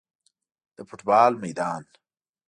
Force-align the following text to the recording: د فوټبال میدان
د 0.75 0.77
فوټبال 0.87 1.33
میدان 1.43 1.83